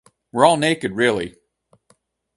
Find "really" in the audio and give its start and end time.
0.93-1.35